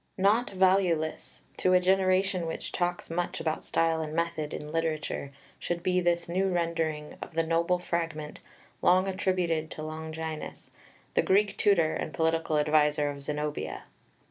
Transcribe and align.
Not 0.17 0.49
valueless, 0.49 1.43
to 1.57 1.73
a 1.73 1.79
generation 1.79 2.47
which 2.47 2.71
talks 2.71 3.11
much 3.11 3.39
about 3.39 3.63
style 3.63 4.01
and 4.01 4.15
method 4.15 4.51
in 4.51 4.71
literature, 4.71 5.31
should 5.59 5.83
be 5.83 5.99
this 6.01 6.27
new 6.27 6.47
rendering 6.47 7.17
of 7.21 7.35
the 7.35 7.43
noble 7.43 7.77
fragment, 7.77 8.39
long 8.81 9.07
attributed 9.07 9.69
to 9.69 9.83
Longinus, 9.83 10.71
the 11.13 11.21
Greek 11.21 11.55
tutor 11.55 11.93
and 11.93 12.15
political 12.15 12.57
adviser 12.57 13.11
of 13.11 13.21
Zenobia. 13.21 13.83